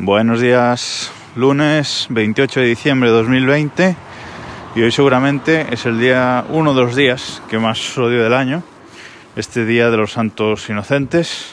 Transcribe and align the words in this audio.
Buenos 0.00 0.40
días, 0.40 1.10
lunes 1.34 2.06
28 2.10 2.60
de 2.60 2.66
diciembre 2.66 3.10
de 3.10 3.16
2020 3.16 3.96
y 4.76 4.82
hoy 4.82 4.92
seguramente 4.92 5.66
es 5.72 5.86
el 5.86 5.98
día, 5.98 6.44
uno 6.50 6.72
de 6.72 6.82
los 6.82 6.94
días 6.94 7.42
que 7.50 7.58
más 7.58 7.98
odio 7.98 8.22
del 8.22 8.32
año, 8.32 8.62
este 9.34 9.64
día 9.64 9.90
de 9.90 9.96
los 9.96 10.12
santos 10.12 10.70
inocentes. 10.70 11.52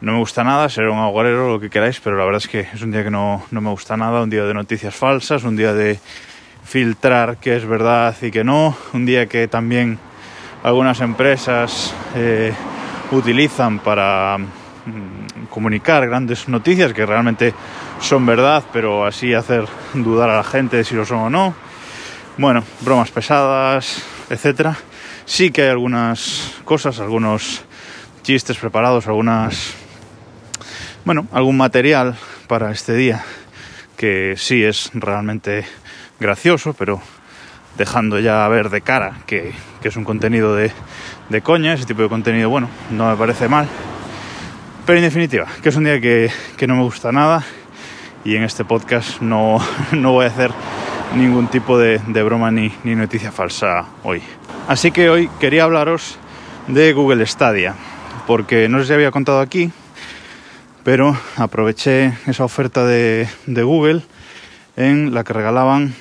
No 0.00 0.12
me 0.12 0.18
gusta 0.18 0.44
nada, 0.44 0.68
ser 0.68 0.88
un 0.88 1.00
aguarero, 1.00 1.50
lo 1.50 1.58
que 1.58 1.68
queráis, 1.68 1.98
pero 1.98 2.16
la 2.16 2.24
verdad 2.24 2.40
es 2.44 2.48
que 2.48 2.60
es 2.60 2.80
un 2.82 2.92
día 2.92 3.02
que 3.02 3.10
no, 3.10 3.44
no 3.50 3.60
me 3.60 3.70
gusta 3.70 3.96
nada, 3.96 4.22
un 4.22 4.30
día 4.30 4.44
de 4.44 4.54
noticias 4.54 4.94
falsas, 4.94 5.42
un 5.42 5.56
día 5.56 5.74
de 5.74 5.98
filtrar 6.62 7.38
qué 7.38 7.56
es 7.56 7.66
verdad 7.66 8.14
y 8.22 8.30
qué 8.30 8.44
no, 8.44 8.76
un 8.92 9.04
día 9.04 9.26
que 9.26 9.48
también 9.48 9.98
algunas 10.62 11.00
empresas 11.00 11.92
eh, 12.14 12.52
utilizan 13.10 13.80
para 13.80 14.38
Mm, 14.86 15.15
comunicar 15.48 16.06
grandes 16.06 16.48
noticias 16.48 16.92
que 16.92 17.06
realmente 17.06 17.54
son 18.00 18.26
verdad, 18.26 18.64
pero 18.72 19.06
así 19.06 19.34
hacer 19.34 19.66
dudar 19.94 20.30
a 20.30 20.36
la 20.36 20.44
gente 20.44 20.76
de 20.76 20.84
si 20.84 20.94
lo 20.94 21.04
son 21.04 21.18
o 21.18 21.30
no. 21.30 21.54
Bueno, 22.38 22.62
bromas 22.80 23.10
pesadas, 23.10 24.02
etcétera. 24.28 24.76
Sí 25.24 25.50
que 25.50 25.62
hay 25.62 25.68
algunas 25.68 26.54
cosas, 26.64 27.00
algunos 27.00 27.64
chistes 28.22 28.58
preparados, 28.58 29.06
algunas 29.06 29.74
bueno, 31.06 31.28
algún 31.30 31.56
material 31.56 32.16
para 32.48 32.72
este 32.72 32.94
día 32.94 33.24
que 33.96 34.34
sí 34.36 34.64
es 34.64 34.90
realmente 34.92 35.64
gracioso, 36.18 36.74
pero 36.74 37.00
dejando 37.78 38.18
ya 38.18 38.46
ver 38.48 38.70
de 38.70 38.80
cara 38.80 39.18
que, 39.26 39.52
que 39.80 39.88
es 39.88 39.96
un 39.96 40.04
contenido 40.04 40.56
de, 40.56 40.72
de 41.28 41.42
coña, 41.42 41.74
ese 41.74 41.86
tipo 41.86 42.02
de 42.02 42.08
contenido, 42.08 42.50
bueno, 42.50 42.68
no 42.90 43.08
me 43.08 43.16
parece 43.16 43.48
mal. 43.48 43.68
Pero 44.86 44.98
en 44.98 45.04
definitiva, 45.04 45.48
que 45.64 45.70
es 45.70 45.74
un 45.74 45.82
día 45.82 46.00
que, 46.00 46.30
no 46.68 46.76
me 46.76 46.84
gusta 46.84 47.10
nada 47.10 47.44
y 48.24 48.36
en 48.36 48.44
este 48.44 48.64
podcast 48.64 49.20
no, 49.20 49.60
voy 49.92 50.24
a 50.24 50.28
hacer 50.28 50.52
ningún 51.16 51.48
tipo 51.48 51.76
de, 51.76 51.98
broma 52.22 52.52
ni, 52.52 52.72
ni, 52.84 52.94
noticia 52.94 53.32
falsa 53.32 53.84
hoy. 54.04 54.22
Así 54.68 54.92
que 54.92 55.10
hoy 55.10 55.28
quería 55.40 55.64
hablaros 55.64 56.18
de 56.68 56.92
Google 56.92 57.26
Stadia, 57.26 57.74
porque 58.28 58.68
no 58.68 58.78
sé 58.78 58.86
si 58.86 58.92
había 58.92 59.10
contado 59.10 59.40
aquí, 59.40 59.72
pero 60.84 61.18
aproveché 61.36 62.12
esa 62.28 62.44
oferta 62.44 62.86
de, 62.86 63.28
de 63.46 63.62
Google 63.64 64.02
en 64.76 65.14
la 65.14 65.24
que 65.24 65.32
regalaban 65.32 65.96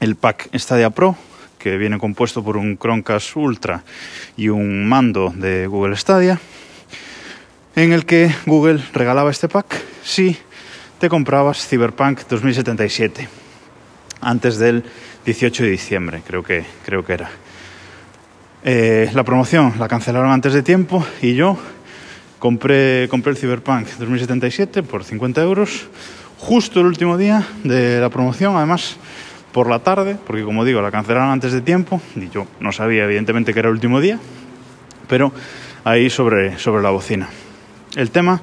el 0.00 0.16
pack 0.16 0.50
Stadia 0.58 0.90
Pro, 0.90 1.16
que 1.60 1.76
viene 1.76 1.98
compuesto 1.98 2.42
por 2.42 2.56
un 2.56 2.78
Chromecast 2.78 3.36
Ultra 3.36 3.84
y 4.36 4.48
un 4.48 4.88
mando 4.88 5.32
de 5.36 5.68
Google 5.68 5.96
Stadia 5.96 6.40
en 7.84 7.92
el 7.92 8.04
que 8.06 8.34
Google 8.44 8.82
regalaba 8.92 9.30
este 9.30 9.48
pack 9.48 9.66
si 10.02 10.36
te 10.98 11.08
comprabas 11.08 11.64
Cyberpunk 11.64 12.22
2077 12.28 13.28
antes 14.20 14.58
del 14.58 14.82
18 15.24 15.62
de 15.62 15.70
diciembre, 15.70 16.22
creo 16.26 16.42
que, 16.42 16.64
creo 16.84 17.04
que 17.04 17.12
era. 17.12 17.30
Eh, 18.64 19.10
la 19.14 19.22
promoción 19.22 19.74
la 19.78 19.86
cancelaron 19.86 20.32
antes 20.32 20.54
de 20.54 20.64
tiempo 20.64 21.06
y 21.22 21.34
yo 21.34 21.56
compré, 22.40 23.06
compré 23.08 23.30
el 23.30 23.38
Cyberpunk 23.38 23.86
2077 23.96 24.82
por 24.82 25.04
50 25.04 25.40
euros 25.42 25.86
justo 26.38 26.80
el 26.80 26.86
último 26.86 27.16
día 27.16 27.46
de 27.62 28.00
la 28.00 28.10
promoción, 28.10 28.56
además 28.56 28.96
por 29.52 29.70
la 29.70 29.78
tarde, 29.78 30.16
porque 30.26 30.42
como 30.42 30.64
digo, 30.64 30.82
la 30.82 30.90
cancelaron 30.90 31.30
antes 31.30 31.52
de 31.52 31.60
tiempo 31.60 32.02
y 32.16 32.28
yo 32.28 32.48
no 32.58 32.72
sabía 32.72 33.04
evidentemente 33.04 33.52
que 33.52 33.60
era 33.60 33.68
el 33.68 33.74
último 33.74 34.00
día, 34.00 34.18
pero 35.08 35.32
ahí 35.84 36.10
sobre, 36.10 36.58
sobre 36.58 36.82
la 36.82 36.90
bocina. 36.90 37.28
El 37.96 38.10
tema 38.10 38.42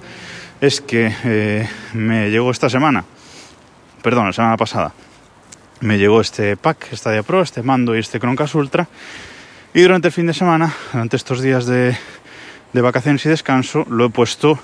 es 0.60 0.82
que 0.82 1.14
eh, 1.24 1.70
me 1.94 2.30
llegó 2.30 2.52
esta 2.52 2.70
semana, 2.70 3.06
perdón, 4.02 4.26
la 4.26 4.34
semana 4.34 4.58
pasada, 4.58 4.94
me 5.82 5.98
llegó 5.98 6.22
este 6.22 6.58
pack, 6.58 6.94
Stadia 6.94 7.24
Pro, 7.24 7.42
este 7.42 7.62
mando 7.62 7.96
y 7.96 8.00
este 8.00 8.20
Chromecast 8.20 8.56
Ultra. 8.56 8.88
Y 9.74 9.82
durante 9.82 10.08
el 10.08 10.14
fin 10.14 10.26
de 10.26 10.34
semana, 10.34 10.74
durante 10.92 11.18
estos 11.18 11.42
días 11.42 11.66
de, 11.66 11.96
de 12.74 12.82
vacaciones 12.82 13.26
y 13.26 13.30
descanso, 13.30 13.86
lo 13.90 14.06
he 14.06 14.10
puesto 14.10 14.60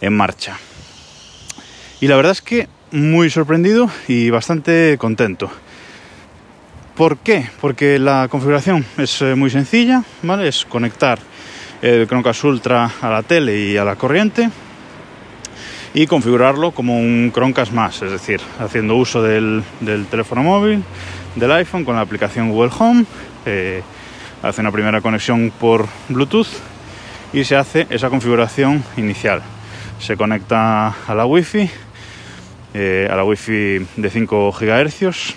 en 0.00 0.16
marcha. 0.16 0.58
Y 2.00 2.08
la 2.08 2.16
verdad 2.16 2.32
es 2.32 2.42
que 2.42 2.68
muy 2.90 3.30
sorprendido 3.30 3.90
y 4.08 4.30
bastante 4.30 4.96
contento. 4.98 5.50
¿Por 6.96 7.18
qué? 7.18 7.48
Porque 7.60 7.98
la 7.98 8.28
configuración 8.28 8.84
es 8.98 9.22
eh, 9.22 9.34
muy 9.34 9.50
sencilla, 9.50 10.02
¿vale? 10.22 10.48
Es 10.48 10.66
conectar 10.66 11.18
el 11.82 12.06
Chromecast 12.06 12.44
Ultra 12.44 12.90
a 13.00 13.08
la 13.08 13.22
tele 13.22 13.58
y 13.58 13.76
a 13.76 13.84
la 13.84 13.96
corriente 13.96 14.50
y 15.94 16.06
configurarlo 16.06 16.72
como 16.72 16.98
un 16.98 17.32
Chromecast 17.34 17.72
más, 17.72 18.02
es 18.02 18.10
decir, 18.10 18.40
haciendo 18.60 18.96
uso 18.96 19.22
del, 19.22 19.64
teléfono 20.10 20.42
móvil, 20.42 20.84
del 21.34 21.52
iPhone 21.52 21.84
con 21.84 21.96
la 21.96 22.02
aplicación 22.02 22.50
Google 22.50 22.70
Home, 22.78 23.04
eh, 23.46 23.82
hace 24.42 24.60
una 24.60 24.70
primera 24.70 25.00
conexión 25.00 25.52
por 25.58 25.86
Bluetooth 26.08 26.48
y 27.32 27.44
se 27.44 27.56
hace 27.56 27.86
esa 27.90 28.08
configuración 28.08 28.84
inicial. 28.96 29.42
Se 29.98 30.16
conecta 30.16 30.94
a 31.06 31.14
la 31.14 31.26
Wi-Fi, 31.26 31.70
eh, 32.74 33.08
a 33.10 33.16
la 33.16 33.24
Wi-Fi 33.24 33.86
de 33.96 34.10
5 34.10 34.52
GHz, 34.52 35.34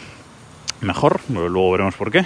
mejor, 0.81 1.19
luego 1.29 1.71
veremos 1.71 1.95
por 1.95 2.11
qué 2.11 2.25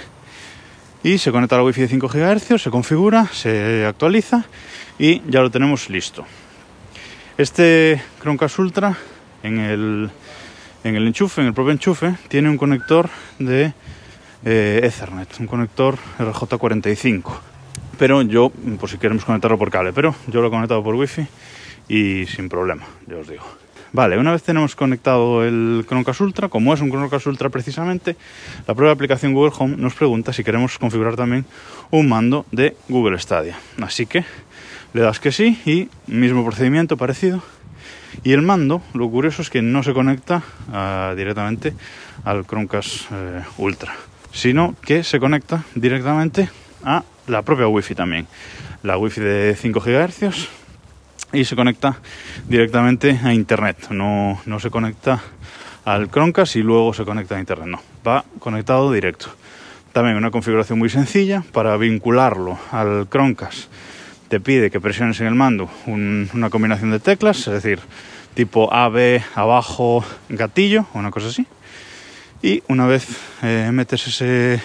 y 1.02 1.18
se 1.18 1.30
conecta 1.30 1.54
a 1.56 1.58
la 1.58 1.64
wifi 1.64 1.82
de 1.82 1.88
5 1.88 2.08
GHz, 2.08 2.62
se 2.62 2.70
configura, 2.70 3.26
se 3.26 3.84
actualiza 3.86 4.44
y 4.98 5.22
ya 5.28 5.40
lo 5.40 5.50
tenemos 5.50 5.90
listo. 5.90 6.24
Este 7.36 8.02
Chromecast 8.20 8.58
Ultra 8.58 8.96
en 9.42 9.58
el, 9.58 10.10
en 10.84 10.96
el 10.96 11.06
enchufe, 11.06 11.40
en 11.40 11.48
el 11.48 11.54
propio 11.54 11.72
enchufe, 11.72 12.14
tiene 12.28 12.50
un 12.50 12.56
conector 12.56 13.08
de 13.38 13.72
eh, 14.44 14.80
Ethernet, 14.82 15.38
un 15.38 15.46
conector 15.46 15.96
RJ45. 16.18 17.32
Pero 17.98 18.22
yo, 18.22 18.50
por 18.78 18.88
si 18.88 18.98
queremos 18.98 19.24
conectarlo 19.24 19.58
por 19.58 19.70
cable, 19.70 19.92
pero 19.92 20.14
yo 20.26 20.40
lo 20.40 20.48
he 20.48 20.50
conectado 20.50 20.82
por 20.82 20.94
wifi 20.94 21.26
y 21.88 22.26
sin 22.26 22.48
problema, 22.48 22.84
ya 23.06 23.16
os 23.16 23.28
digo. 23.28 23.44
Vale, 23.92 24.18
una 24.18 24.32
vez 24.32 24.42
tenemos 24.42 24.76
conectado 24.76 25.44
el 25.44 25.84
Chromecast 25.88 26.20
Ultra, 26.20 26.48
como 26.48 26.74
es 26.74 26.80
un 26.82 26.90
Chromecast 26.90 27.26
Ultra 27.26 27.48
precisamente, 27.48 28.16
la 28.66 28.74
propia 28.74 28.92
aplicación 28.92 29.32
Google 29.32 29.52
Home 29.58 29.76
nos 29.78 29.94
pregunta 29.94 30.34
si 30.34 30.44
queremos 30.44 30.78
configurar 30.78 31.16
también 31.16 31.46
un 31.90 32.06
mando 32.06 32.44
de 32.52 32.76
Google 32.88 33.18
Stadia. 33.18 33.58
Así 33.80 34.04
que 34.04 34.26
le 34.92 35.00
das 35.00 35.20
que 35.20 35.32
sí 35.32 35.58
y 35.64 35.88
mismo 36.06 36.44
procedimiento 36.44 36.98
parecido. 36.98 37.42
Y 38.24 38.32
el 38.32 38.42
mando, 38.42 38.82
lo 38.92 39.08
curioso 39.08 39.40
es 39.40 39.48
que 39.48 39.62
no 39.62 39.82
se 39.82 39.94
conecta 39.94 40.42
ah, 40.70 41.14
directamente 41.16 41.72
al 42.24 42.44
Chromecast 42.46 43.10
eh, 43.10 43.42
Ultra, 43.56 43.94
sino 44.32 44.74
que 44.82 45.02
se 45.02 45.18
conecta 45.18 45.64
directamente 45.74 46.50
a 46.84 47.04
la 47.26 47.40
propia 47.40 47.68
Wi-Fi 47.68 47.94
también. 47.94 48.26
La 48.82 48.98
Wi-Fi 48.98 49.20
de 49.20 49.56
5 49.58 49.80
GHz 49.80 50.67
y 51.32 51.44
se 51.44 51.56
conecta 51.56 51.98
directamente 52.48 53.18
a 53.22 53.32
internet. 53.32 53.88
No, 53.90 54.40
no 54.46 54.60
se 54.60 54.70
conecta 54.70 55.22
al 55.84 56.10
Chromecast 56.10 56.56
y 56.56 56.62
luego 56.62 56.92
se 56.94 57.04
conecta 57.04 57.36
a 57.36 57.40
internet. 57.40 57.66
No, 57.66 57.80
va 58.06 58.24
conectado 58.38 58.92
directo. 58.92 59.28
También 59.92 60.16
una 60.16 60.30
configuración 60.30 60.78
muy 60.78 60.90
sencilla 60.90 61.42
para 61.52 61.76
vincularlo 61.76 62.58
al 62.70 63.08
Chromecast. 63.08 63.70
Te 64.28 64.40
pide 64.40 64.70
que 64.70 64.80
presiones 64.80 65.20
en 65.20 65.26
el 65.26 65.34
mando 65.34 65.70
una 65.86 66.50
combinación 66.50 66.90
de 66.90 67.00
teclas, 67.00 67.38
es 67.38 67.62
decir, 67.62 67.80
tipo 68.34 68.72
A, 68.72 68.88
B, 68.90 69.22
abajo, 69.34 70.04
gatillo, 70.28 70.86
una 70.92 71.10
cosa 71.10 71.28
así. 71.28 71.46
Y 72.42 72.62
una 72.68 72.86
vez 72.86 73.08
eh, 73.42 73.70
metes 73.72 74.06
ese, 74.06 74.60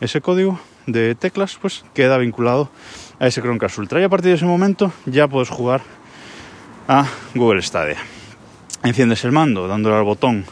ese 0.00 0.20
código 0.20 0.60
de 0.86 1.14
teclas, 1.16 1.58
pues 1.60 1.84
queda 1.92 2.16
vinculado 2.16 2.70
a 3.18 3.26
ese 3.26 3.40
Chromecast 3.40 3.78
Ultra. 3.78 4.00
Y 4.00 4.04
a 4.04 4.08
partir 4.08 4.30
de 4.30 4.36
ese 4.36 4.44
momento 4.44 4.92
ya 5.06 5.28
puedes 5.28 5.48
jugar 5.48 5.82
a 6.88 7.06
Google 7.34 7.62
Stadia. 7.62 7.98
Enciendes 8.82 9.24
el 9.24 9.32
mando 9.32 9.66
dándole 9.68 9.96
al 9.96 10.04
botón 10.04 10.44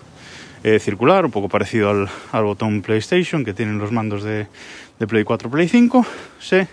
eh, 0.62 0.78
circular, 0.78 1.25
un 1.25 1.31
poco 1.31 1.49
parecido 1.49 1.90
al, 1.90 2.44
botón 2.44 2.82
PlayStation 2.82 3.44
que 3.44 3.52
tienen 3.52 3.78
los 3.78 3.93
mandos 3.93 4.22
de, 4.22 4.46
Play 5.06 5.25
4, 5.25 5.50
Play 5.50 5.69
5. 5.69 6.06
Se, 6.40 6.66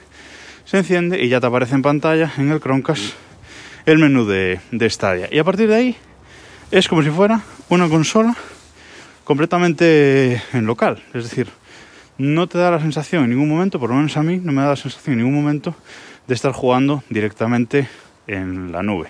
se 0.66 0.78
enciende 0.78 1.22
y 1.22 1.28
ya 1.28 1.40
te 1.40 1.48
aparece 1.48 1.76
en 1.76 1.82
pantalla 1.82 2.32
en 2.38 2.52
el 2.52 2.60
Chromecast 2.60 3.14
el 3.86 4.00
menú 4.00 4.26
de, 4.26 4.60
de 4.72 4.90
Stadia. 4.90 5.28
Y 5.32 5.40
a 5.40 5.44
partir 5.44 5.68
de 5.68 5.76
ahí 5.76 5.98
es 6.72 6.88
como 6.88 7.04
si 7.04 7.10
fuera 7.10 7.42
una 7.70 7.90
consola 7.90 8.36
completamente 9.24 10.42
en 10.54 10.66
local. 10.66 11.04
Es 11.14 11.24
decir, 11.24 11.50
no 12.18 12.48
te 12.48 12.58
da 12.58 12.72
la 12.72 12.80
sensación 12.80 13.24
en 13.24 13.32
ningún 13.32 13.50
momento, 13.50 13.80
por 13.80 13.90
lo 13.90 13.96
menos 13.96 14.16
a 14.18 14.24
mí, 14.24 14.40
no 14.44 14.52
me 14.52 14.62
da 14.62 14.70
la 14.70 14.76
sensación 14.76 15.14
en 15.14 15.26
ningún 15.26 15.42
momento 15.42 15.76
de 16.28 16.34
estar 16.34 16.52
jugando 16.52 17.04
directamente 17.10 17.88
en 18.28 18.72
la 18.72 18.84
nube. 18.84 19.10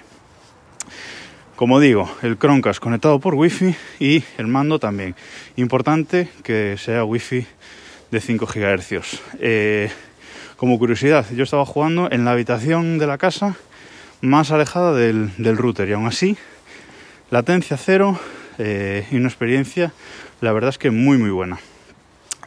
Como 1.55 1.79
digo, 1.79 2.09
el 2.23 2.39
Chromecast 2.39 2.79
conectado 2.79 3.19
por 3.19 3.35
Wi-Fi 3.35 3.75
y 3.99 4.23
el 4.37 4.47
mando 4.47 4.79
también. 4.79 5.15
Importante 5.57 6.29
que 6.43 6.75
sea 6.77 7.03
Wi-Fi 7.03 7.45
de 8.09 8.19
5 8.19 8.47
GHz. 8.47 9.21
Eh, 9.39 9.91
como 10.57 10.79
curiosidad, 10.79 11.25
yo 11.35 11.43
estaba 11.43 11.65
jugando 11.65 12.11
en 12.11 12.25
la 12.25 12.31
habitación 12.31 12.97
de 12.97 13.07
la 13.07 13.17
casa 13.17 13.55
más 14.21 14.51
alejada 14.51 14.93
del, 14.93 15.31
router 15.37 15.89
y 15.89 15.93
aún 15.93 16.05
así 16.05 16.37
Latencia 17.31 17.77
cero 17.77 18.19
eh, 18.57 19.07
y 19.09 19.15
una 19.15 19.27
experiencia, 19.27 19.93
la 20.41 20.51
verdad 20.51 20.69
es 20.69 20.77
que 20.77 20.91
muy 20.91 21.17
muy 21.17 21.29
buena. 21.29 21.59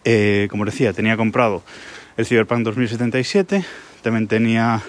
Eh, 0.07 0.49
como 0.51 0.67
decía, 0.67 0.93
tenía 0.93 1.17
comprado 1.17 1.63
el 2.19 2.27
Cyberpunk 2.27 2.63
2077, 2.63 3.65
también 4.03 4.29
tenía 4.29 4.83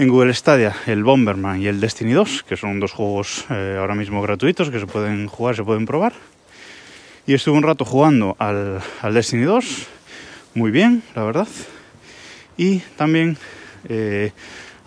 en 0.00 0.08
Google 0.08 0.34
Stadia 0.34 0.74
el 0.86 1.04
Bomberman 1.04 1.62
y 1.62 1.68
el 1.68 1.80
Destiny 1.80 2.12
2, 2.12 2.42
que 2.42 2.56
son 2.56 2.80
dos 2.80 2.90
juegos 2.90 3.44
eh, 3.50 3.76
ahora 3.78 3.94
mismo 3.94 4.20
gratuitos 4.20 4.70
que 4.70 4.80
se 4.80 4.86
pueden 4.86 5.28
jugar, 5.28 5.54
se 5.54 5.62
pueden 5.62 5.86
probar. 5.86 6.12
Y 7.24 7.34
estuve 7.34 7.56
un 7.56 7.62
rato 7.62 7.84
jugando 7.84 8.34
al, 8.40 8.82
Destiny 9.12 9.44
2, 9.44 9.86
muy 10.54 10.72
bien, 10.72 11.04
la 11.14 11.22
verdad. 11.22 11.48
Y 12.56 12.78
también 12.96 13.38
eh, 13.88 14.32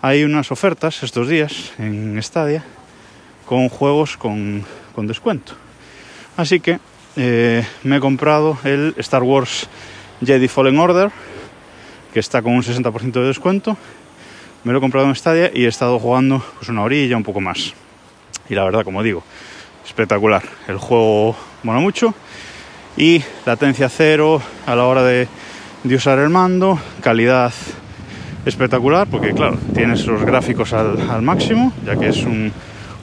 hay 0.02 0.24
unas 0.24 0.52
ofertas 0.52 1.02
estos 1.02 1.28
días 1.28 1.72
en 1.78 2.22
Stadia 2.22 2.62
con 3.46 3.70
juegos 3.70 4.18
con 4.18 4.66
descuento. 5.06 5.54
Así 6.36 6.60
que 6.60 6.78
eh, 7.16 7.64
me 7.84 7.96
he 7.96 8.00
comprado 8.00 8.58
el 8.64 8.94
Star 8.98 9.22
Wars 9.22 9.68
Jedi 10.24 10.48
Fallen 10.48 10.78
Order, 10.78 11.10
que 12.12 12.20
está 12.20 12.42
con 12.42 12.54
un 12.54 12.62
60% 12.62 13.12
de 13.12 13.26
descuento. 13.26 13.76
Me 14.64 14.72
lo 14.72 14.78
he 14.78 14.80
comprado 14.80 15.08
en 15.08 15.14
Stadia 15.14 15.50
y 15.54 15.64
he 15.64 15.68
estado 15.68 15.98
jugando 15.98 16.42
pues 16.56 16.68
una 16.68 16.82
orilla, 16.82 17.16
un 17.16 17.22
poco 17.22 17.40
más. 17.40 17.74
Y 18.48 18.54
la 18.54 18.64
verdad, 18.64 18.82
como 18.82 19.02
digo, 19.02 19.22
espectacular. 19.86 20.42
El 20.66 20.78
juego 20.78 21.36
mola 21.62 21.80
mucho 21.80 22.14
y 22.96 23.22
latencia 23.46 23.88
cero 23.88 24.40
a 24.66 24.74
la 24.74 24.84
hora 24.84 25.02
de, 25.02 25.28
usar 25.84 26.18
el 26.18 26.30
mando, 26.30 26.78
calidad 27.00 27.52
espectacular, 28.44 29.06
porque 29.08 29.32
claro, 29.32 29.58
tienes 29.74 30.06
los 30.06 30.22
gráficos 30.22 30.72
al, 30.72 31.22
máximo, 31.22 31.72
ya 31.84 31.96
que 31.96 32.08
es 32.08 32.24
un, 32.24 32.52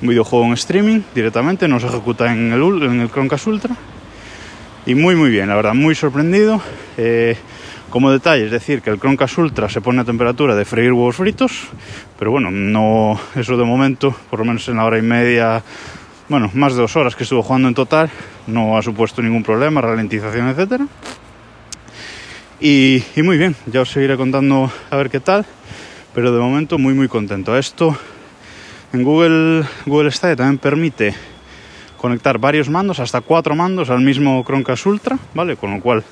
un, 0.02 0.08
videojuego 0.08 0.46
en 0.46 0.54
streaming 0.54 1.02
directamente, 1.13 1.68
no 1.68 1.80
se 1.80 1.88
ejecuta 1.88 2.31
en 2.31 2.52
el, 2.54 2.84
en 2.84 3.02
el 3.02 3.10
Chromecast 3.10 3.48
Ultra. 3.48 3.75
Y 4.86 4.95
muy 4.95 5.16
muy 5.16 5.30
bien, 5.30 5.48
la 5.48 5.56
verdad, 5.56 5.75
muy 5.75 5.94
sorprendido. 5.94 6.60
Eh, 6.98 7.38
como 7.92 8.10
detalle, 8.10 8.45
es 8.45 8.51
decir, 8.51 8.81
que 8.81 8.89
el 8.89 9.00
Chromecast 9.00 9.38
Ultra 9.38 9.69
se 9.69 9.81
pone 9.81 10.01
a 10.01 10.06
temperatura 10.06 10.56
de 10.56 10.66
freír 10.66 10.94
huevos 10.94 11.18
fritos, 11.18 11.68
pero 12.18 12.31
bueno, 12.31 12.50
no 12.50 13.19
eso 13.36 13.57
de 13.57 13.66
momento, 13.66 14.16
por 14.30 14.39
lo 14.39 14.45
menos 14.45 14.68
en 14.69 14.78
la 14.78 14.86
hora 14.86 14.98
y 14.98 15.01
media, 15.01 15.62
bueno, 16.30 16.50
más 16.54 16.74
de 16.74 16.81
dos 16.81 16.95
horas 16.95 17.16
que 17.16 17.24
estuve 17.24 17.44
jugando 17.44 17.68
en 17.68 17.75
total, 17.75 18.10
no 18.48 18.78
ha 18.78 18.81
supuesto 18.81 19.22
ningún 19.22 19.44
problema, 19.44 19.81
ralentización, 19.81 20.48
etcétera. 20.48 20.88
Y, 22.62 23.04
y, 23.16 23.22
muy 23.24 23.38
bien, 23.38 23.56
ya 23.66 23.81
os 23.81 23.92
seguiré 23.92 24.16
contando 24.16 24.72
a 24.89 24.95
ver 24.95 25.10
qué 25.10 25.19
tal, 25.19 25.45
pero 26.16 26.31
de 26.31 26.39
momento 26.39 26.77
muy 26.77 26.94
muy 26.94 27.10
contento. 27.10 27.57
Esto 27.57 27.98
en 28.94 29.04
Google, 29.04 29.66
Google 29.86 30.12
Stadia 30.12 30.38
también 30.38 30.60
permite 30.60 31.13
conectar 32.01 32.39
varios 32.39 32.68
mandos, 32.68 33.00
hasta 33.00 33.21
cuatro 33.21 33.56
mandos 33.56 33.92
al 33.92 34.01
mismo 34.01 34.44
Chromecast 34.44 34.88
Ultra, 34.88 35.19
¿vale? 35.36 35.56
Con 35.56 35.75
lo 35.75 35.80
cual 35.80 36.03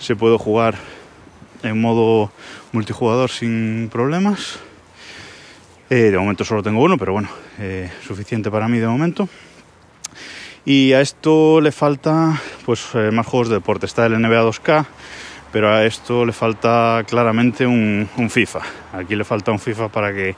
se 0.00 0.16
puede 0.16 0.36
jugar 0.36 0.74
en 1.62 1.80
modo 1.80 2.32
multijugador 2.72 3.30
sin 3.30 3.88
problemas. 3.90 4.58
Eh, 5.90 6.10
de 6.10 6.18
momento 6.18 6.44
solo 6.44 6.64
tengo 6.64 6.82
uno, 6.82 6.98
pero 6.98 7.12
bueno, 7.12 7.28
eh, 7.60 7.88
suficiente 8.04 8.50
para 8.50 8.66
mí 8.66 8.78
de 8.78 8.88
momento. 8.88 9.28
Y 10.64 10.92
a 10.92 11.00
esto 11.00 11.60
le 11.60 11.70
falta 11.70 12.40
pues 12.66 12.88
eh, 12.94 13.12
más 13.12 13.26
juegos 13.26 13.48
de 13.48 13.54
deporte. 13.54 13.86
Está 13.86 14.06
el 14.06 14.20
NBA 14.20 14.42
2K, 14.42 14.86
pero 15.52 15.72
a 15.72 15.84
esto 15.84 16.24
le 16.24 16.32
falta 16.32 17.04
claramente 17.06 17.64
un, 17.64 18.08
un, 18.16 18.28
FIFA. 18.28 18.60
Aquí 18.94 19.14
le 19.14 19.22
falta 19.22 19.52
un 19.52 19.60
FIFA 19.60 19.88
para 19.88 20.12
que, 20.12 20.34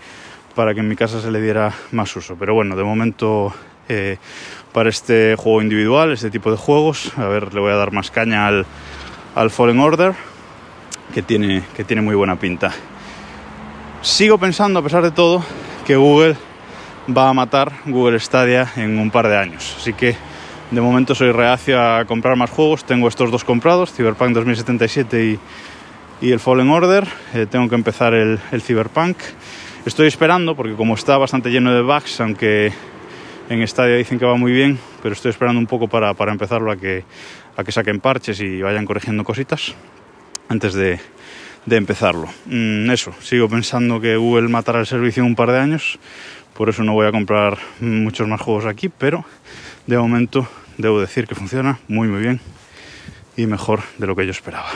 para 0.54 0.74
que 0.74 0.80
en 0.80 0.88
mi 0.88 0.96
casa 0.96 1.22
se 1.22 1.30
le 1.30 1.40
diera 1.40 1.72
más 1.92 2.14
uso. 2.16 2.36
Pero 2.38 2.52
bueno, 2.52 2.76
de 2.76 2.84
momento 2.84 3.54
eh, 3.88 4.18
para 4.72 4.88
este 4.88 5.36
juego 5.36 5.62
individual, 5.62 6.12
este 6.12 6.30
tipo 6.30 6.50
de 6.50 6.56
juegos, 6.56 7.12
a 7.16 7.26
ver, 7.26 7.54
le 7.54 7.60
voy 7.60 7.72
a 7.72 7.76
dar 7.76 7.92
más 7.92 8.10
caña 8.10 8.46
al, 8.46 8.66
al 9.34 9.50
Fallen 9.50 9.78
Order, 9.78 10.14
que 11.12 11.22
tiene, 11.22 11.62
que 11.76 11.84
tiene 11.84 12.02
muy 12.02 12.14
buena 12.14 12.36
pinta. 12.36 12.72
Sigo 14.02 14.38
pensando, 14.38 14.80
a 14.80 14.82
pesar 14.82 15.02
de 15.02 15.10
todo, 15.10 15.44
que 15.86 15.96
Google 15.96 16.36
va 17.16 17.28
a 17.28 17.32
matar 17.32 17.72
Google 17.86 18.18
Stadia 18.18 18.72
en 18.76 18.98
un 18.98 19.10
par 19.10 19.28
de 19.28 19.36
años. 19.36 19.76
Así 19.78 19.92
que 19.92 20.16
de 20.70 20.80
momento 20.80 21.14
soy 21.14 21.30
reacio 21.32 21.80
a 21.80 22.04
comprar 22.04 22.36
más 22.36 22.50
juegos. 22.50 22.84
Tengo 22.84 23.08
estos 23.08 23.30
dos 23.30 23.44
comprados, 23.44 23.92
Cyberpunk 23.92 24.32
2077 24.32 25.24
y, 25.24 25.38
y 26.26 26.32
el 26.32 26.40
Fallen 26.40 26.70
Order. 26.70 27.06
Eh, 27.34 27.46
tengo 27.48 27.68
que 27.68 27.74
empezar 27.74 28.14
el, 28.14 28.38
el, 28.50 28.62
Cyberpunk. 28.62 29.16
Estoy 29.86 30.08
esperando, 30.08 30.56
porque 30.56 30.74
como 30.74 30.94
está 30.94 31.16
bastante 31.18 31.50
lleno 31.50 31.72
de 31.72 31.82
bugs, 31.82 32.20
aunque 32.20 32.72
en 33.48 33.66
Stadia 33.66 33.96
dicen 33.96 34.18
que 34.18 34.24
va 34.24 34.36
muy 34.36 34.52
bien, 34.52 34.78
pero 35.02 35.14
estoy 35.14 35.30
esperando 35.30 35.60
un 35.60 35.66
poco 35.66 35.88
para, 35.88 36.14
para 36.14 36.32
empezarlo 36.32 36.70
a 36.70 36.76
que, 36.76 37.04
a 37.56 37.64
que 37.64 37.72
saquen 37.72 38.00
parches 38.00 38.40
y 38.40 38.62
vayan 38.62 38.86
corrigiendo 38.86 39.24
cositas 39.24 39.74
antes 40.48 40.74
de, 40.74 40.98
de 41.66 41.76
empezarlo. 41.76 42.28
Mm, 42.46 42.90
eso, 42.90 43.12
sigo 43.20 43.48
pensando 43.48 44.00
que 44.00 44.16
Google 44.16 44.48
matará 44.48 44.80
el 44.80 44.86
servicio 44.86 45.22
en 45.22 45.30
un 45.30 45.34
par 45.34 45.50
de 45.50 45.58
años, 45.58 45.98
por 46.54 46.68
eso 46.68 46.84
no 46.84 46.92
voy 46.92 47.06
a 47.06 47.12
comprar 47.12 47.58
muchos 47.80 48.28
más 48.28 48.40
juegos 48.40 48.66
aquí, 48.66 48.88
pero 48.88 49.24
de 49.86 49.98
momento 49.98 50.48
debo 50.78 51.00
decir 51.00 51.26
que 51.26 51.34
funciona 51.34 51.78
muy 51.88 52.08
muy 52.08 52.20
bien 52.20 52.40
y 53.36 53.46
mejor 53.46 53.80
de 53.98 54.06
lo 54.06 54.16
que 54.16 54.24
yo 54.24 54.30
esperaba. 54.30 54.68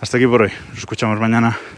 Hasta 0.00 0.16
aquí 0.16 0.26
por 0.26 0.42
hoy, 0.42 0.52
nos 0.70 0.78
escuchamos 0.78 1.20
mañana. 1.20 1.58